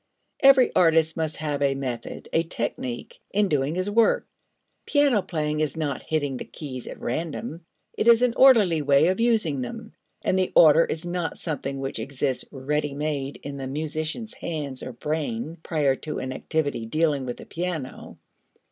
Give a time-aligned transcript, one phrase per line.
[0.39, 4.25] Every artist must have a method, a technique, in doing his work.
[4.87, 7.63] Piano playing is not hitting the keys at random.
[7.93, 9.93] It is an orderly way of using them,
[10.23, 14.91] and the order is not something which exists ready made in the musician's hands or
[14.91, 18.17] brain prior to an activity dealing with the piano.